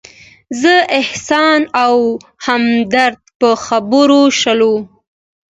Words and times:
زه، 0.61 0.73
احسان 0.99 1.61
او 1.83 1.95
همدرد 2.45 3.17
په 3.39 3.49
خبرو 3.65 4.21
شولو. 4.41 4.73